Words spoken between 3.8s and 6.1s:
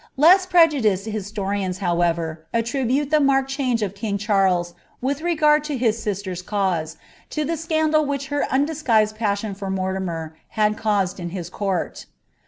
of king CWlrv with regard to his